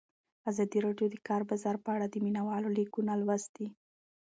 [0.49, 3.67] ازادي راډیو د د کار بازار په اړه د مینه والو لیکونه لوستي.